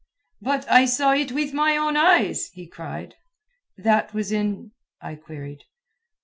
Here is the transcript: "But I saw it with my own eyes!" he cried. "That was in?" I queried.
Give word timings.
"But 0.41 0.67
I 0.67 0.85
saw 0.85 1.13
it 1.13 1.31
with 1.31 1.53
my 1.53 1.77
own 1.77 1.95
eyes!" 1.95 2.49
he 2.53 2.65
cried. 2.65 3.13
"That 3.77 4.15
was 4.15 4.31
in?" 4.31 4.71
I 4.99 5.13
queried. 5.13 5.65